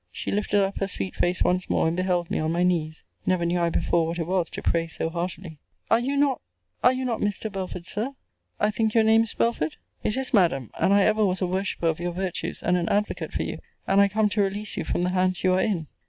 She 0.11 0.31
lifted 0.31 0.65
up 0.65 0.79
her 0.79 0.87
sweet 0.87 1.15
face 1.15 1.43
once 1.43 1.69
more, 1.69 1.87
and 1.87 1.95
beheld 1.95 2.31
me 2.31 2.39
on 2.39 2.51
my 2.51 2.63
knees. 2.63 3.03
Never 3.27 3.45
knew 3.45 3.59
I 3.61 3.69
before 3.69 4.07
what 4.07 4.17
it 4.17 4.25
was 4.25 4.49
to 4.49 4.61
pray 4.63 4.87
so 4.87 5.11
heartily. 5.11 5.59
Are 5.91 5.99
you 5.99 6.17
not 6.17 6.41
are 6.83 6.91
you 6.91 7.05
not 7.05 7.19
Mr. 7.19 7.51
Belford, 7.51 7.85
Sir? 7.85 8.13
I 8.59 8.71
think 8.71 8.95
your 8.95 9.03
name 9.03 9.21
is 9.21 9.35
Belford? 9.35 9.77
It 10.03 10.17
is, 10.17 10.33
Madam, 10.33 10.71
and 10.79 10.91
I 10.91 11.03
ever 11.03 11.23
was 11.23 11.39
a 11.39 11.45
worshipper 11.45 11.85
of 11.87 11.99
your 11.99 12.13
virtues, 12.13 12.63
and 12.63 12.77
an 12.77 12.89
advocate 12.89 13.31
for 13.31 13.43
you; 13.43 13.59
and 13.85 14.01
I 14.01 14.07
come 14.07 14.27
to 14.29 14.41
release 14.41 14.75
you 14.75 14.85
from 14.85 15.03
the 15.03 15.09
hands 15.09 15.43
you 15.43 15.53
are 15.53 15.61
in. 15.61 15.85